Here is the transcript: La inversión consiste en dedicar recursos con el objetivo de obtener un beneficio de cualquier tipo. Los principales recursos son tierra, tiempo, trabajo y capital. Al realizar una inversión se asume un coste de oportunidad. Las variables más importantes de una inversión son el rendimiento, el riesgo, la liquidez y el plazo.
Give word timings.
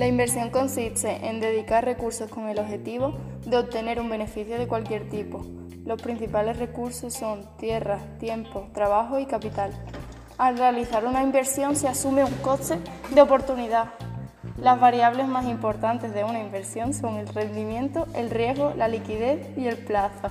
La 0.00 0.06
inversión 0.06 0.48
consiste 0.48 1.28
en 1.28 1.40
dedicar 1.40 1.84
recursos 1.84 2.30
con 2.30 2.48
el 2.48 2.58
objetivo 2.58 3.18
de 3.44 3.58
obtener 3.58 4.00
un 4.00 4.08
beneficio 4.08 4.58
de 4.58 4.66
cualquier 4.66 5.10
tipo. 5.10 5.44
Los 5.84 6.00
principales 6.00 6.56
recursos 6.56 7.12
son 7.12 7.44
tierra, 7.58 7.98
tiempo, 8.18 8.70
trabajo 8.72 9.18
y 9.18 9.26
capital. 9.26 9.72
Al 10.38 10.56
realizar 10.56 11.04
una 11.04 11.22
inversión 11.22 11.76
se 11.76 11.86
asume 11.86 12.24
un 12.24 12.32
coste 12.36 12.78
de 13.14 13.20
oportunidad. 13.20 13.90
Las 14.56 14.80
variables 14.80 15.28
más 15.28 15.44
importantes 15.44 16.14
de 16.14 16.24
una 16.24 16.40
inversión 16.40 16.94
son 16.94 17.18
el 17.18 17.28
rendimiento, 17.28 18.06
el 18.14 18.30
riesgo, 18.30 18.72
la 18.78 18.88
liquidez 18.88 19.54
y 19.58 19.66
el 19.66 19.76
plazo. 19.76 20.30